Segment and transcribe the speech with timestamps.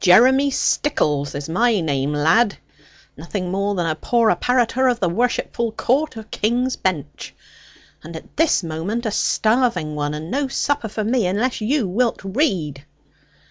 [0.00, 2.56] 'Jeremy Stickles is my name, lad,
[3.18, 7.34] nothing more than a poor apparitor of the worshipful Court of King's Bench.
[8.02, 12.22] And at this moment a starving one, and no supper for me unless thou wilt
[12.24, 12.86] read.'